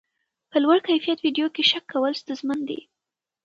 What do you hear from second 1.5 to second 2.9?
کې شک کول ستونزمن دي.